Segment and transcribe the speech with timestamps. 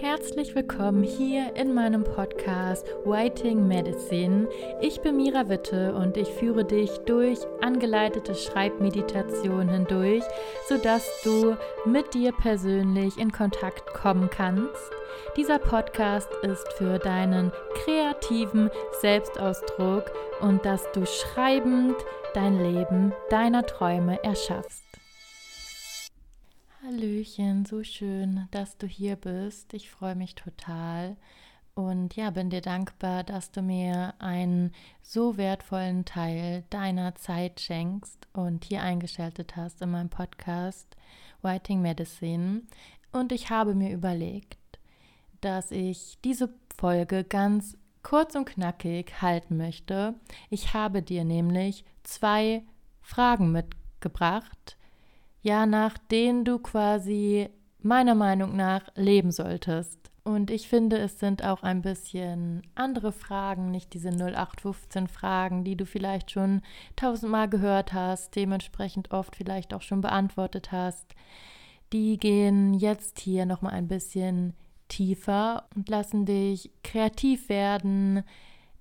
[0.00, 4.48] herzlich willkommen hier in meinem Podcast Writing Medicine.
[4.80, 10.24] Ich bin Mira Witte und ich führe dich durch angeleitete Schreibmeditationen hindurch,
[10.66, 14.90] sodass du mit dir persönlich in Kontakt kommen kannst.
[15.36, 17.52] Dieser Podcast ist für deinen
[17.84, 18.70] kreativen
[19.02, 20.10] Selbstausdruck
[20.40, 21.96] und dass du schreibend
[22.32, 24.89] dein Leben deiner Träume erschaffst.
[26.90, 29.74] Hallöchen, so schön, dass du hier bist.
[29.74, 31.16] Ich freue mich total
[31.74, 38.26] und ja, bin dir dankbar, dass du mir einen so wertvollen Teil deiner Zeit schenkst
[38.32, 40.96] und hier eingeschaltet hast in meinem Podcast
[41.42, 42.62] Writing Medicine.
[43.12, 44.80] Und ich habe mir überlegt,
[45.42, 50.16] dass ich diese Folge ganz kurz und knackig halten möchte.
[50.48, 52.64] Ich habe dir nämlich zwei
[53.00, 54.76] Fragen mitgebracht,
[55.42, 57.48] ja, nach denen du quasi
[57.82, 60.00] meiner Meinung nach leben solltest.
[60.22, 65.76] Und ich finde, es sind auch ein bisschen andere Fragen, nicht diese 0815 Fragen, die
[65.76, 66.60] du vielleicht schon
[66.94, 71.14] tausendmal gehört hast, dementsprechend oft vielleicht auch schon beantwortet hast.
[71.92, 74.54] Die gehen jetzt hier nochmal ein bisschen
[74.88, 78.22] tiefer und lassen dich kreativ werden,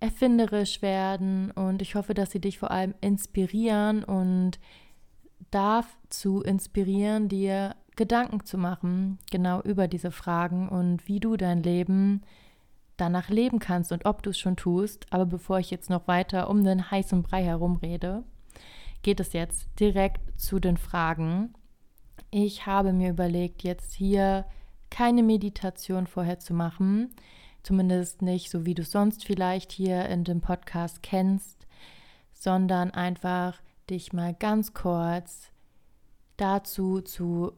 [0.01, 4.59] erfinderisch werden und ich hoffe, dass sie dich vor allem inspirieren und
[5.51, 11.63] darf zu inspirieren, dir Gedanken zu machen, genau über diese Fragen und wie du dein
[11.63, 12.21] Leben
[12.97, 15.05] danach leben kannst und ob du es schon tust.
[15.09, 18.23] Aber bevor ich jetzt noch weiter um den heißen Brei herumrede,
[19.01, 21.53] geht es jetzt direkt zu den Fragen.
[22.31, 24.45] Ich habe mir überlegt, jetzt hier
[24.89, 27.09] keine Meditation vorher zu machen,
[27.63, 31.67] zumindest nicht so, wie du sonst vielleicht hier in dem Podcast kennst,
[32.33, 33.59] sondern einfach
[33.89, 35.51] dich mal ganz kurz
[36.37, 37.53] dazu zu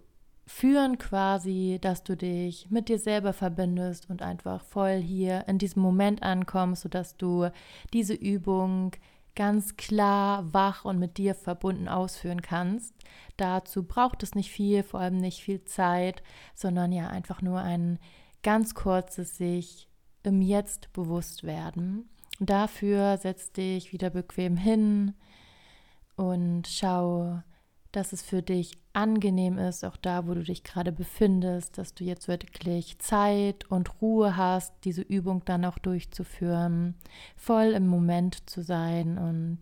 [0.48, 5.82] führen quasi, dass du dich mit dir selber verbindest und einfach voll hier in diesem
[5.82, 7.50] Moment ankommst, sodass du
[7.94, 8.92] diese Übung
[9.36, 12.94] ganz klar, wach und mit dir verbunden ausführen kannst.
[13.38, 16.22] Dazu braucht es nicht viel, vor allem nicht viel Zeit,
[16.54, 17.98] sondern ja einfach nur ein
[18.44, 19.88] ganz kurzes sich
[20.24, 22.10] im Jetzt bewusst werden.
[22.40, 25.14] Dafür setz dich wieder bequem hin,
[26.16, 27.42] und schau,
[27.92, 32.04] dass es für dich angenehm ist, auch da, wo du dich gerade befindest, dass du
[32.04, 36.96] jetzt wirklich Zeit und Ruhe hast, diese Übung dann auch durchzuführen,
[37.36, 39.18] voll im Moment zu sein.
[39.18, 39.60] Und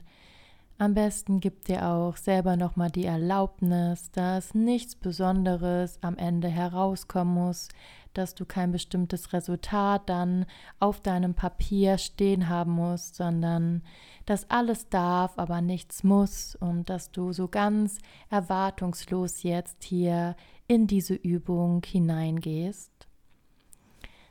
[0.77, 7.33] am besten gibt dir auch selber nochmal die Erlaubnis, dass nichts Besonderes am Ende herauskommen
[7.33, 7.69] muss,
[8.13, 10.45] dass du kein bestimmtes Resultat dann
[10.79, 13.83] auf deinem Papier stehen haben musst, sondern
[14.25, 17.99] dass alles darf, aber nichts muss und dass du so ganz
[18.29, 20.35] erwartungslos jetzt hier
[20.67, 22.91] in diese Übung hineingehst.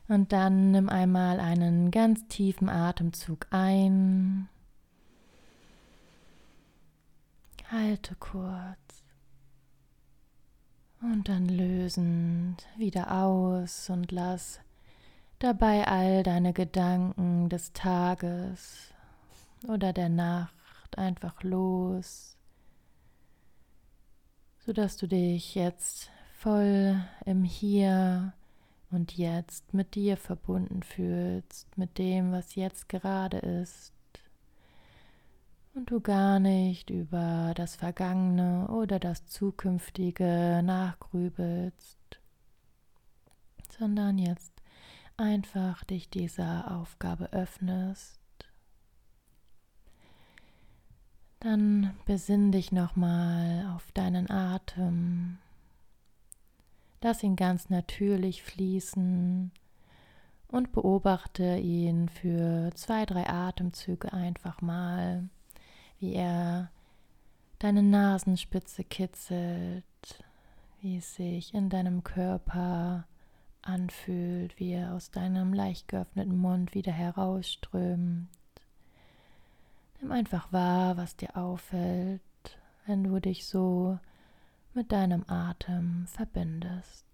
[0.07, 4.49] Und dann nimm einmal einen ganz tiefen Atemzug ein
[7.71, 8.88] Halte kurz
[11.01, 14.59] und dann lösend wieder aus und lass
[15.39, 18.93] dabei all deine Gedanken des Tages
[19.67, 22.35] oder der Nacht einfach los,
[24.59, 28.33] sodass du dich jetzt voll im Hier
[28.91, 33.93] und Jetzt mit dir verbunden fühlst, mit dem, was jetzt gerade ist
[35.73, 42.19] und du gar nicht über das Vergangene oder das Zukünftige nachgrübelst,
[43.77, 44.53] sondern jetzt
[45.17, 48.19] einfach dich dieser Aufgabe öffnest.
[51.39, 55.37] Dann besinn dich nochmal auf deinen Atem.
[57.01, 59.51] Lass ihn ganz natürlich fließen
[60.49, 65.29] und beobachte ihn für zwei, drei Atemzüge einfach mal
[65.99, 66.71] wie er
[67.59, 69.83] deine Nasenspitze kitzelt,
[70.81, 73.05] wie es sich in deinem Körper
[73.61, 78.29] anfühlt, wie er aus deinem leicht geöffneten Mund wieder herausströmt.
[79.99, 82.21] Nimm einfach wahr, was dir auffällt,
[82.85, 83.99] wenn du dich so
[84.73, 87.08] mit deinem Atem verbindest.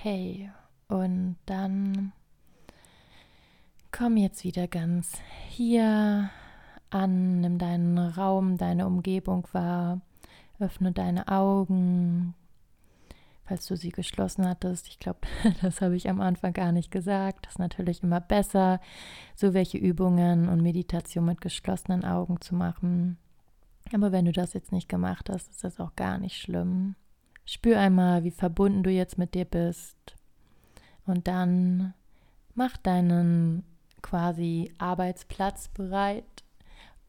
[0.00, 0.50] Okay,
[0.88, 2.12] und dann
[3.92, 5.18] komm jetzt wieder ganz
[5.50, 6.30] hier
[6.88, 10.00] an, nimm deinen Raum, deine Umgebung wahr.
[10.58, 12.34] Öffne deine Augen,
[13.44, 14.88] falls du sie geschlossen hattest.
[14.88, 15.20] Ich glaube,
[15.60, 17.44] das habe ich am Anfang gar nicht gesagt.
[17.44, 18.80] Das ist natürlich immer besser,
[19.36, 23.18] so welche Übungen und Meditation mit geschlossenen Augen zu machen.
[23.92, 26.94] Aber wenn du das jetzt nicht gemacht hast, ist das auch gar nicht schlimm.
[27.44, 29.96] Spür einmal, wie verbunden du jetzt mit dir bist.
[31.04, 31.94] Und dann
[32.54, 33.64] mach deinen
[34.02, 36.44] quasi Arbeitsplatz bereit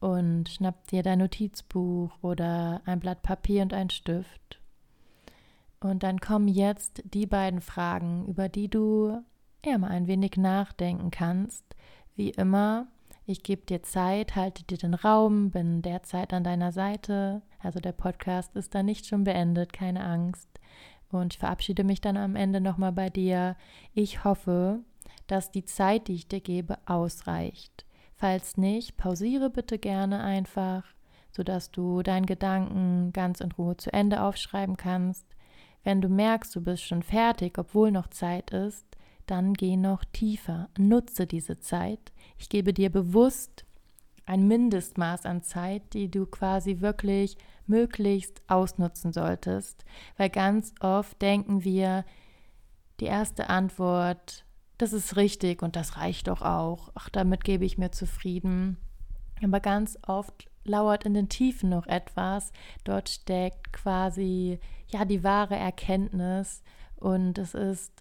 [0.00, 4.60] und schnapp dir dein Notizbuch oder ein Blatt Papier und ein Stift.
[5.80, 9.22] Und dann kommen jetzt die beiden Fragen, über die du
[9.64, 11.64] ja mal ein wenig nachdenken kannst.
[12.14, 12.86] Wie immer,
[13.24, 17.42] ich gebe dir Zeit, halte dir den Raum, bin derzeit an deiner Seite.
[17.60, 20.48] Also der Podcast ist da nicht schon beendet, keine Angst.
[21.10, 23.56] Und ich verabschiede mich dann am Ende nochmal bei dir.
[23.94, 24.80] Ich hoffe,
[25.26, 27.84] dass die Zeit, die ich dir gebe, ausreicht.
[28.14, 30.84] Falls nicht, pausiere bitte gerne einfach,
[31.30, 35.26] sodass du deinen Gedanken ganz in Ruhe zu Ende aufschreiben kannst.
[35.84, 38.86] Wenn du merkst, du bist schon fertig, obwohl noch Zeit ist,
[39.26, 40.68] dann geh noch tiefer.
[40.78, 42.12] Nutze diese Zeit.
[42.38, 43.64] Ich gebe dir bewusst
[44.26, 47.36] ein Mindestmaß an Zeit, die du quasi wirklich
[47.66, 49.84] möglichst ausnutzen solltest.
[50.16, 52.04] Weil ganz oft denken wir,
[53.00, 54.44] die erste Antwort,
[54.78, 56.90] das ist richtig und das reicht doch auch.
[56.94, 58.76] Ach, damit gebe ich mir zufrieden.
[59.42, 62.52] Aber ganz oft lauert in den Tiefen noch etwas.
[62.84, 66.62] Dort steckt quasi ja die wahre Erkenntnis
[66.96, 67.92] und es ist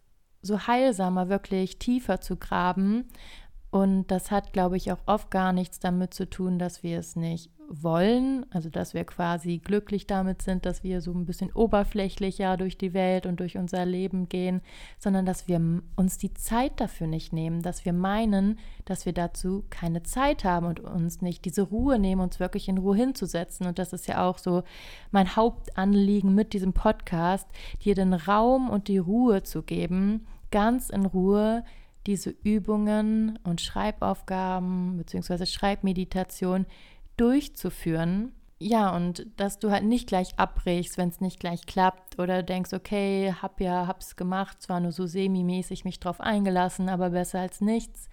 [0.41, 3.07] so heilsamer, wirklich tiefer zu graben.
[3.69, 7.15] Und das hat, glaube ich, auch oft gar nichts damit zu tun, dass wir es
[7.15, 12.57] nicht wollen, also dass wir quasi glücklich damit sind, dass wir so ein bisschen oberflächlicher
[12.57, 14.61] durch die Welt und durch unser Leben gehen,
[14.99, 15.61] sondern dass wir
[15.95, 20.65] uns die Zeit dafür nicht nehmen, dass wir meinen, dass wir dazu keine Zeit haben
[20.65, 23.65] und uns nicht diese Ruhe nehmen, uns wirklich in Ruhe hinzusetzen.
[23.67, 24.63] Und das ist ja auch so
[25.11, 27.47] mein Hauptanliegen mit diesem Podcast,
[27.83, 31.63] dir den Raum und die Ruhe zu geben, ganz in Ruhe
[32.07, 35.45] diese Übungen und Schreibaufgaben bzw.
[35.45, 36.65] Schreibmeditation
[37.21, 38.33] durchzuführen.
[38.59, 42.73] Ja, und dass du halt nicht gleich abbrichst, wenn es nicht gleich klappt oder denkst,
[42.73, 47.61] okay, hab ja, hab's gemacht, zwar nur so semi-mäßig mich drauf eingelassen, aber besser als
[47.61, 48.09] nichts.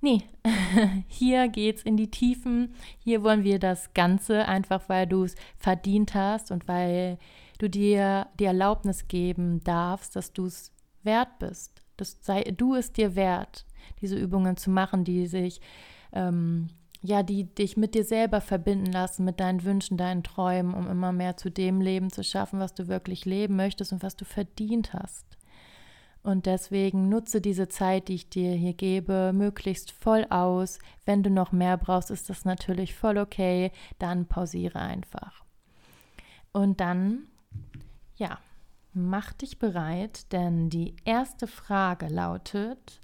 [0.00, 0.22] Nee,
[1.08, 2.74] hier geht's in die Tiefen.
[2.98, 7.18] Hier wollen wir das Ganze, einfach weil du es verdient hast und weil
[7.58, 10.72] du dir die Erlaubnis geben darfst, dass du es
[11.04, 11.82] wert bist.
[11.96, 13.64] Das sei, du es dir wert,
[14.00, 15.60] diese Übungen zu machen, die sich
[16.12, 16.68] ähm,
[17.02, 21.12] ja, die dich mit dir selber verbinden lassen, mit deinen Wünschen, deinen Träumen, um immer
[21.12, 24.92] mehr zu dem Leben zu schaffen, was du wirklich leben möchtest und was du verdient
[24.92, 25.26] hast.
[26.22, 30.78] Und deswegen nutze diese Zeit, die ich dir hier gebe, möglichst voll aus.
[31.04, 33.72] Wenn du noch mehr brauchst, ist das natürlich voll okay.
[33.98, 35.44] Dann pausiere einfach.
[36.52, 37.24] Und dann,
[38.14, 38.38] ja,
[38.92, 43.00] mach dich bereit, denn die erste Frage lautet,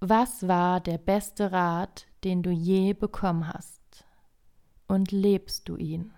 [0.00, 4.04] was war der beste Rat, den du je bekommen hast?
[4.88, 6.12] Und lebst du ihn?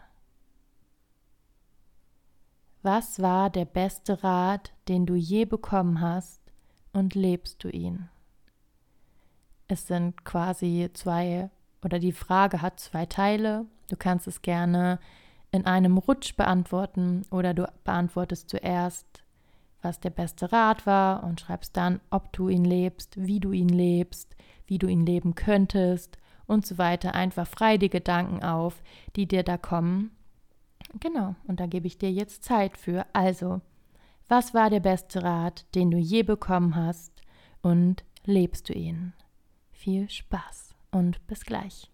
[2.82, 6.40] Was war der beste Rat, den du je bekommen hast?
[6.92, 8.08] Und lebst du ihn?
[9.68, 11.50] Es sind quasi zwei,
[11.84, 13.66] oder die Frage hat zwei Teile.
[13.88, 14.98] Du kannst es gerne
[15.50, 19.22] in einem Rutsch beantworten oder du beantwortest zuerst
[19.82, 23.68] was der beste Rat war und schreibst dann, ob du ihn lebst, wie du ihn
[23.68, 27.14] lebst, wie du ihn leben könntest und so weiter.
[27.14, 28.82] Einfach frei die Gedanken auf,
[29.16, 30.10] die dir da kommen.
[31.00, 33.06] Genau, und da gebe ich dir jetzt Zeit für.
[33.12, 33.60] Also,
[34.28, 37.12] was war der beste Rat, den du je bekommen hast
[37.62, 39.12] und lebst du ihn?
[39.70, 41.90] Viel Spaß und bis gleich.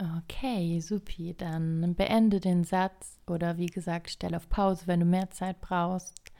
[0.00, 1.34] Okay, supi.
[1.34, 6.32] Dann beende den Satz oder wie gesagt, stell auf Pause, wenn du mehr Zeit brauchst.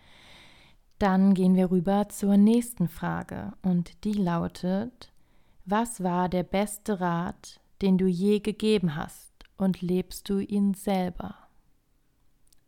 [0.98, 5.12] Dann gehen wir rüber zur nächsten Frage und die lautet,
[5.66, 11.34] was war der beste Rat, den du je gegeben hast und lebst du ihn selber?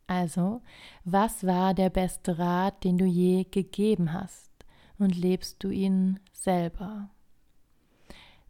[0.07, 0.61] Also,
[1.05, 4.51] was war der beste Rat, den du je gegeben hast
[4.99, 7.09] und lebst du ihn selber?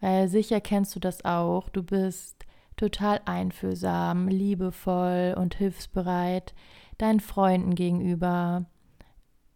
[0.03, 2.45] Weil sicher kennst du das auch, du bist
[2.77, 6.55] total einfühlsam, liebevoll und hilfsbereit
[6.99, 8.67] deinen Freunden gegenüber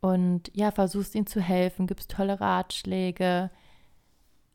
[0.01, 3.51] und ja, versuchst ihnen zu helfen, gibst tolle Ratschläge,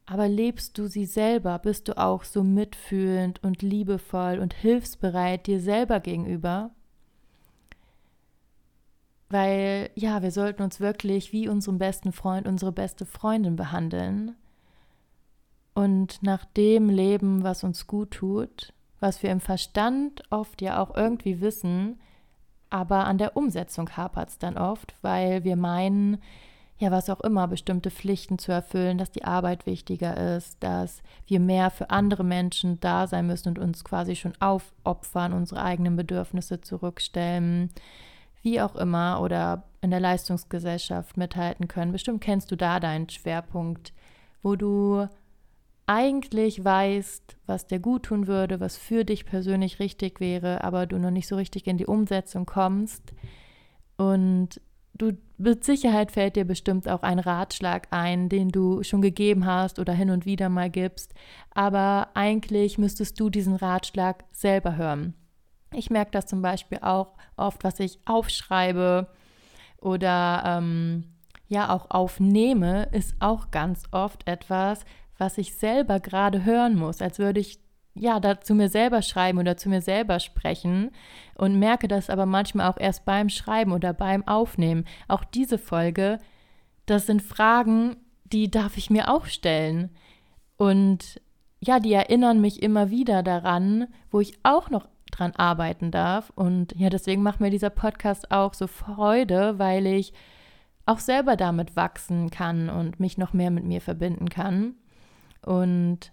[0.06, 1.60] aber lebst du sie selber?
[1.60, 6.71] Bist du auch so mitfühlend und liebevoll und hilfsbereit dir selber gegenüber?
[9.30, 14.38] Weil ja, wir sollten uns wirklich wie unseren besten Freund, unsere beste Freundin behandeln
[15.74, 20.96] und nach dem leben, was uns gut tut, was wir im Verstand oft ja auch
[20.96, 22.00] irgendwie wissen,
[22.70, 26.22] aber an der Umsetzung hapert es dann oft, weil wir meinen,
[26.78, 31.40] ja, was auch immer, bestimmte Pflichten zu erfüllen, dass die Arbeit wichtiger ist, dass wir
[31.40, 36.62] mehr für andere Menschen da sein müssen und uns quasi schon aufopfern, unsere eigenen Bedürfnisse
[36.62, 37.72] zurückstellen,
[38.42, 41.92] wie auch immer, oder in der Leistungsgesellschaft mithalten können.
[41.92, 43.94] Bestimmt kennst du da deinen Schwerpunkt,
[44.42, 45.08] wo du
[45.88, 50.98] eigentlich weißt, was dir gut tun würde, was für dich persönlich richtig wäre, aber du
[50.98, 53.13] noch nicht so richtig in die Umsetzung kommst.
[53.98, 54.62] Und
[54.94, 59.80] du mit Sicherheit fällt dir bestimmt auch ein Ratschlag ein, den du schon gegeben hast
[59.80, 61.13] oder hin und wieder mal gibst,
[61.50, 65.15] aber eigentlich müsstest du diesen Ratschlag selber hören.
[65.74, 69.08] Ich merke das zum Beispiel auch oft, was ich aufschreibe
[69.80, 71.06] oder ähm,
[71.48, 74.86] ja auch aufnehme, ist auch ganz oft etwas,
[75.22, 77.60] was ich selber gerade hören muss, als würde ich
[77.94, 80.90] ja, da zu mir selber schreiben oder zu mir selber sprechen
[81.36, 84.86] und merke das aber manchmal auch erst beim Schreiben oder beim Aufnehmen.
[85.08, 86.18] Auch diese Folge,
[86.86, 89.92] das sind Fragen, die darf ich mir auch stellen.
[90.58, 91.22] Und
[91.60, 96.32] ja, die erinnern mich immer wieder daran, wo ich auch noch dran arbeiten darf.
[96.34, 100.14] Und ja, deswegen macht mir dieser Podcast auch so Freude, weil ich
[100.86, 104.76] auch selber damit wachsen kann und mich noch mehr mit mir verbinden kann.
[105.45, 106.12] Und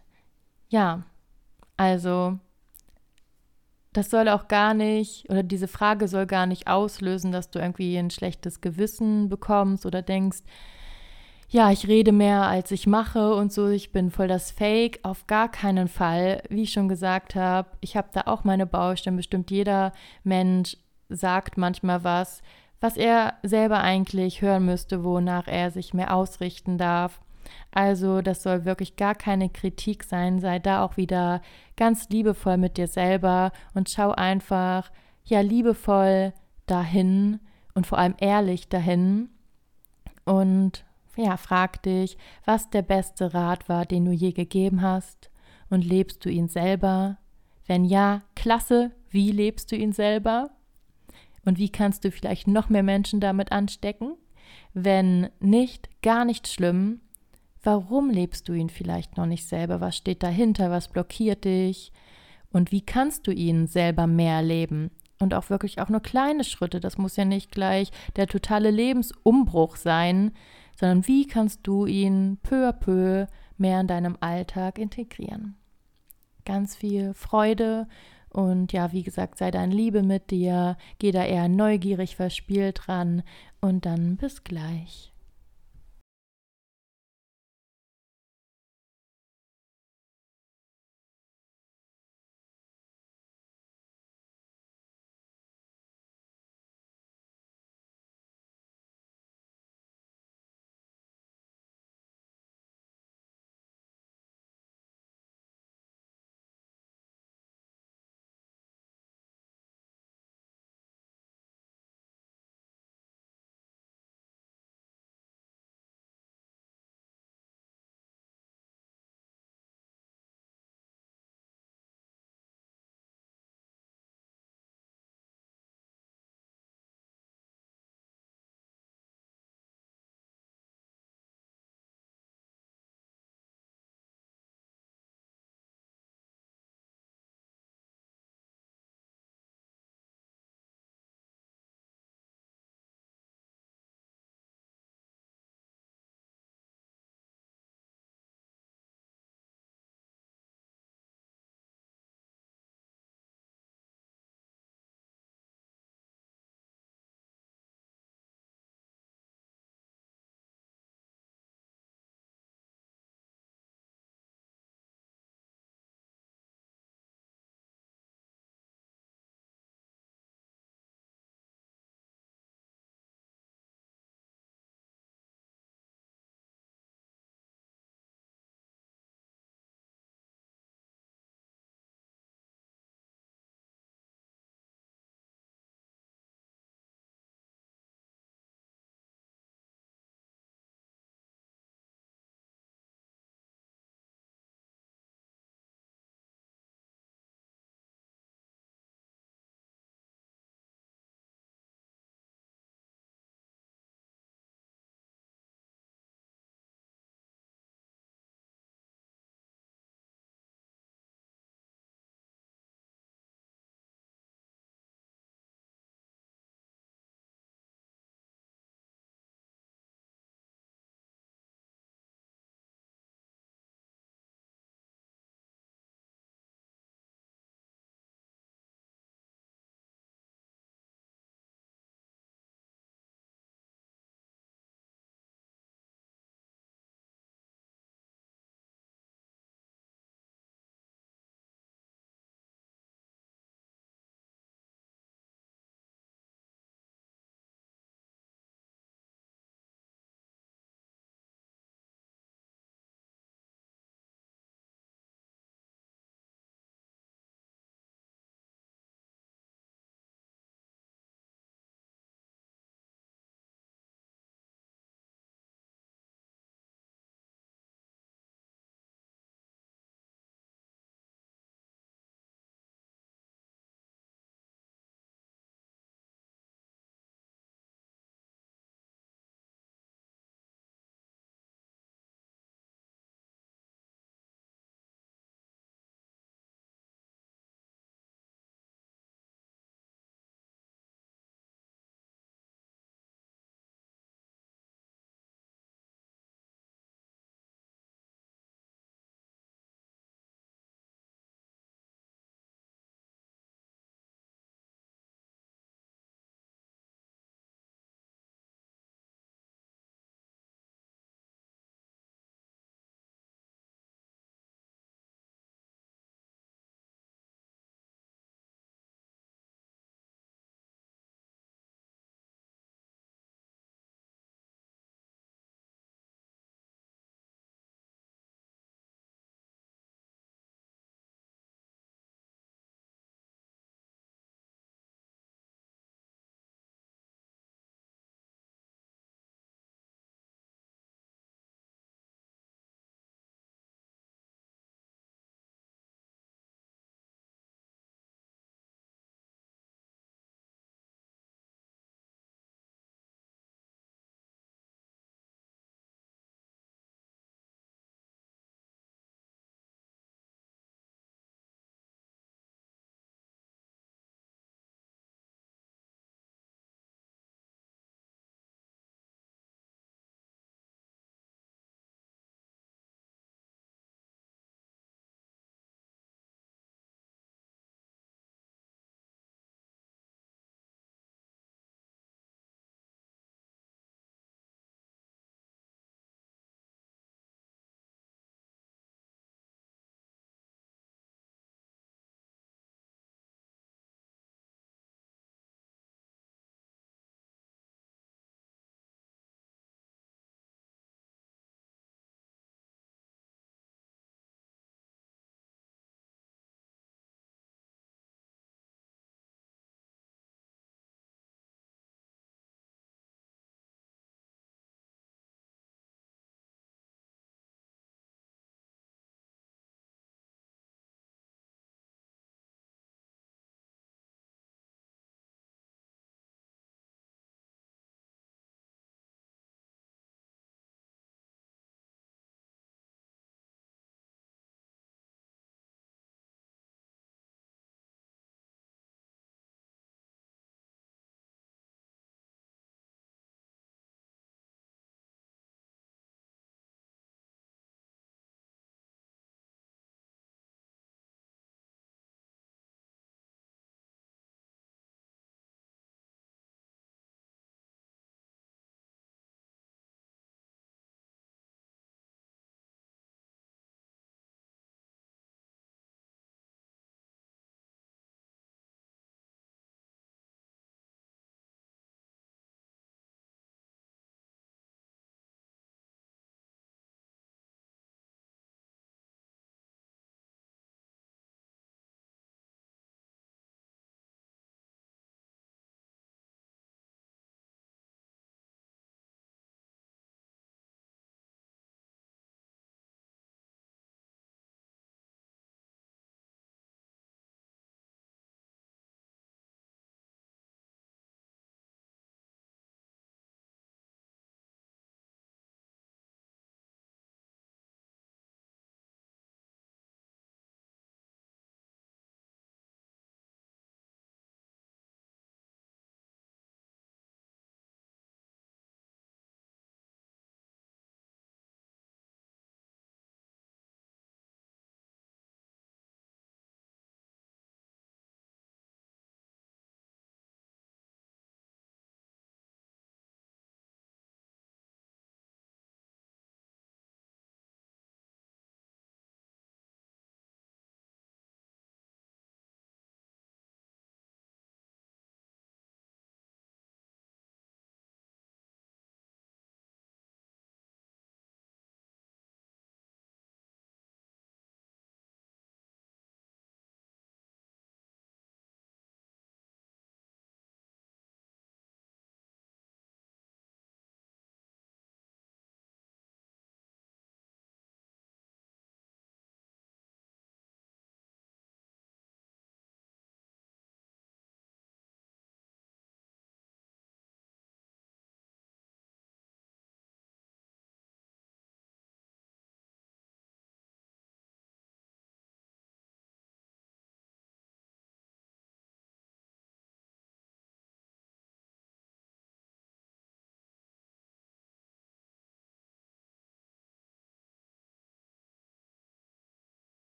[0.68, 1.04] ja,
[1.76, 2.38] also
[3.92, 7.96] das soll auch gar nicht, oder diese Frage soll gar nicht auslösen, dass du irgendwie
[7.96, 10.42] ein schlechtes Gewissen bekommst oder denkst,
[11.50, 15.00] ja, ich rede mehr als ich mache und so, ich bin voll das Fake.
[15.02, 16.42] Auf gar keinen Fall.
[16.50, 19.16] Wie ich schon gesagt habe, ich habe da auch meine Baustellen.
[19.16, 19.92] Bestimmt jeder
[20.24, 20.76] Mensch
[21.08, 22.42] sagt manchmal was,
[22.80, 27.18] was er selber eigentlich hören müsste, wonach er sich mehr ausrichten darf.
[27.70, 30.40] Also das soll wirklich gar keine Kritik sein.
[30.40, 31.42] Sei da auch wieder
[31.76, 34.90] ganz liebevoll mit dir selber und schau einfach,
[35.24, 36.32] ja, liebevoll
[36.66, 37.40] dahin
[37.74, 39.30] und vor allem ehrlich dahin.
[40.24, 40.84] Und
[41.16, 45.30] ja, frag dich, was der beste Rat war, den du je gegeben hast
[45.70, 47.18] und lebst du ihn selber?
[47.66, 50.50] Wenn ja, klasse, wie lebst du ihn selber?
[51.44, 54.16] Und wie kannst du vielleicht noch mehr Menschen damit anstecken?
[54.74, 57.00] Wenn nicht, gar nicht schlimm.
[57.62, 59.81] Warum lebst du ihn vielleicht noch nicht selber?
[59.81, 60.71] Was steht dahinter?
[60.71, 61.92] Was blockiert dich?
[62.51, 64.90] Und wie kannst du ihn selber mehr leben?
[65.21, 66.81] Und auch wirklich auch nur kleine Schritte.
[66.81, 70.33] Das muss ja nicht gleich der totale Lebensumbruch sein,
[70.79, 75.57] sondern wie kannst du ihn peu à peu mehr in deinem Alltag integrieren?
[76.44, 77.88] Ganz viel Freude
[78.31, 82.88] und ja, wie gesagt, sei da in Liebe mit dir, geh da eher neugierig verspielt
[82.88, 83.23] ran
[83.61, 85.12] und dann bis gleich.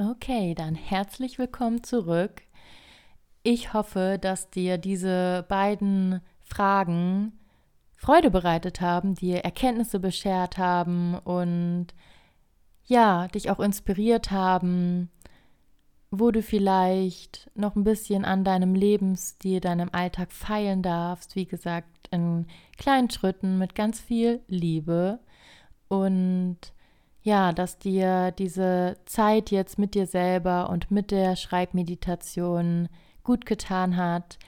[0.00, 2.40] Okay, dann herzlich willkommen zurück.
[3.42, 7.38] Ich hoffe, dass dir diese beiden Fragen
[7.98, 11.88] Freude bereitet haben, dir Erkenntnisse beschert haben und
[12.86, 15.10] ja, dich auch inspiriert haben,
[16.10, 21.36] wo du vielleicht noch ein bisschen an deinem Lebensstil, deinem Alltag feilen darfst.
[21.36, 22.46] Wie gesagt, in
[22.78, 25.18] kleinen Schritten mit ganz viel Liebe.
[25.88, 26.72] Und
[27.22, 32.88] ja, dass dir diese Zeit jetzt mit dir selber und mit der Schreibmeditation
[33.22, 34.38] gut getan hat,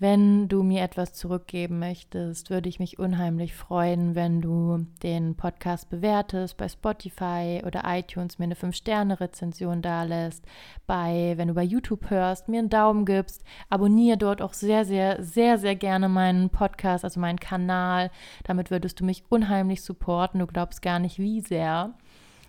[0.00, 5.90] wenn du mir etwas zurückgeben möchtest, würde ich mich unheimlich freuen, wenn du den Podcast
[5.90, 10.44] bewertest bei Spotify oder iTunes, mir eine 5-Sterne-Rezension dalässt,
[10.86, 15.20] bei, wenn du bei YouTube hörst, mir einen Daumen gibst, abonniere dort auch sehr, sehr,
[15.20, 18.12] sehr, sehr gerne meinen Podcast, also meinen Kanal.
[18.44, 20.38] Damit würdest du mich unheimlich supporten.
[20.38, 21.94] Du glaubst gar nicht, wie sehr.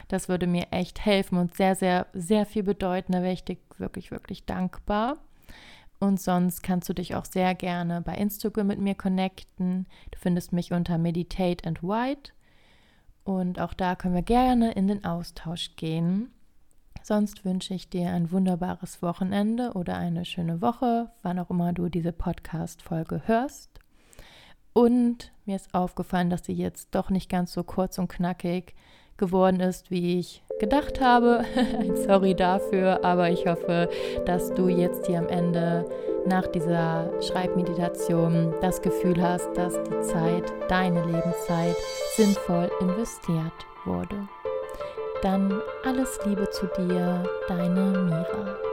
[0.09, 3.13] Das würde mir echt helfen und sehr, sehr, sehr viel bedeuten.
[3.13, 5.17] Da wäre ich dir wirklich, wirklich dankbar.
[5.99, 9.85] Und sonst kannst du dich auch sehr gerne bei Instagram mit mir connecten.
[10.11, 12.31] Du findest mich unter Meditate and White.
[13.23, 16.31] Und auch da können wir gerne in den Austausch gehen.
[17.03, 21.89] Sonst wünsche ich dir ein wunderbares Wochenende oder eine schöne Woche, wann auch immer du
[21.89, 23.79] diese Podcast-Folge hörst.
[24.73, 28.75] Und mir ist aufgefallen, dass sie jetzt doch nicht ganz so kurz und knackig
[29.19, 31.43] geworden ist, wie ich gedacht habe.
[32.07, 33.89] Sorry dafür, aber ich hoffe,
[34.25, 35.85] dass du jetzt hier am Ende
[36.25, 41.75] nach dieser Schreibmeditation das Gefühl hast, dass die Zeit, deine Lebenszeit,
[42.15, 43.53] sinnvoll investiert
[43.85, 44.27] wurde.
[45.21, 48.68] Dann alles Liebe zu dir, deine Mira.